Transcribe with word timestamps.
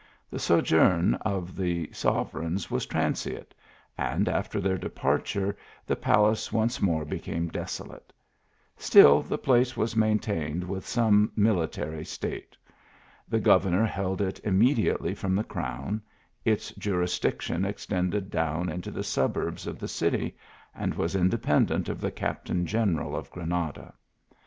The 0.31 0.39
sojourn 0.39 1.13
of 1.23 1.55
the 1.55 1.87
sovereigns 1.93 2.71
was 2.71 2.87
transient; 2.87 3.53
arid, 3.99 4.27
after 4.27 4.59
their 4.59 4.79
departure, 4.79 5.55
the 5.85 5.95
palace 5.95 6.51
once 6.51 6.81
more 6.81 7.05
became 7.05 7.49
desolate. 7.49 8.11
Still 8.77 9.21
the 9.21 9.37
place 9.37 9.77
was 9.77 9.95
maintained 9.95 10.63
with 10.63 10.87
some 10.87 11.31
military 11.35 12.03
state. 12.03 12.57
The 13.29 13.39
governor 13.39 13.85
held 13.85 14.21
it 14.23 14.39
immediately 14.43 15.13
from 15.13 15.35
the 15.35 15.43
crown: 15.43 16.01
its 16.43 16.71
jurisdiction 16.79 17.63
ex 17.63 17.85
tended 17.85 18.31
down 18.31 18.69
into 18.69 18.89
the 18.89 19.03
suburbs 19.03 19.67
of 19.67 19.77
the 19.77 19.87
city, 19.87 20.35
and 20.73 20.95
was 20.95 21.15
independent 21.15 21.89
of 21.89 22.01
the 22.01 22.09
captain 22.09 22.65
general 22.65 23.15
of 23.15 23.29
Granada. 23.29 23.93